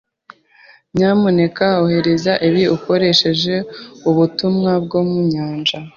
[0.95, 3.55] Nyamuneka ohereza ibi ukoresheje
[4.09, 5.77] ubutumwa bwo mu nyanja.